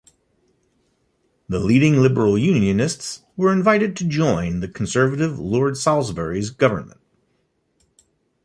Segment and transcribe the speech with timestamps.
[1.47, 6.99] The leading Liberal Unionists were invited to join the Conservative Lord Salisbury's government.